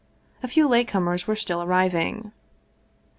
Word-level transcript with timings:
A 0.41 0.47
few 0.47 0.67
late 0.67 0.87
comers 0.87 1.27
were 1.27 1.35
still 1.35 1.61
arriving. 1.61 2.31